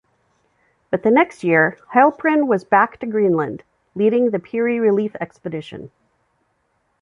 But 0.89 1.03
the 1.03 1.11
next 1.11 1.43
year 1.43 1.77
Heilprin 1.93 2.47
was 2.47 2.63
back 2.63 2.97
to 3.01 3.05
Greenland, 3.05 3.63
leading 3.93 4.31
the 4.31 4.39
"Peary 4.39 4.79
relief 4.79 5.15
expedition". 5.21 5.91